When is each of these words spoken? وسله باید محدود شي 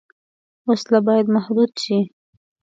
وسله 0.67 0.99
باید 1.07 1.27
محدود 1.35 1.71
شي 1.83 1.99